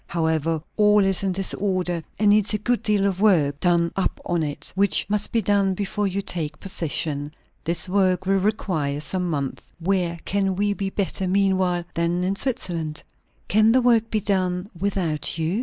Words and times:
However, 0.07 0.63
all 0.77 1.05
is 1.05 1.21
in 1.21 1.33
disorder, 1.33 2.01
and 2.17 2.31
needs 2.31 2.55
a 2.55 2.57
good 2.57 2.81
deal 2.81 3.05
of 3.05 3.21
work 3.21 3.59
done 3.59 3.91
up 3.95 4.19
on 4.25 4.41
it; 4.41 4.71
which 4.73 5.07
must 5.11 5.31
be 5.31 5.43
done 5.43 5.75
before 5.75 6.07
you 6.07 6.23
take 6.23 6.59
possession. 6.59 7.31
This 7.65 7.87
work 7.87 8.25
will 8.25 8.39
require 8.39 8.99
some 8.99 9.29
months. 9.29 9.61
Where 9.77 10.17
can 10.25 10.55
we 10.55 10.73
be 10.73 10.89
better, 10.89 11.27
meanwhile, 11.27 11.83
than 11.93 12.23
in 12.23 12.35
Switzerland?" 12.35 13.03
"Can 13.47 13.71
the 13.73 13.81
work 13.83 14.09
be 14.09 14.21
done 14.21 14.67
without 14.75 15.37
you?" 15.37 15.59